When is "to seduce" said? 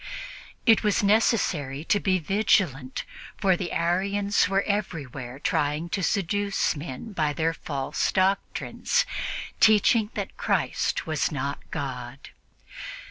5.89-6.75